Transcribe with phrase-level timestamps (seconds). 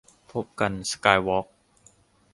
[0.31, 1.45] พบกัน สกายวอล์ค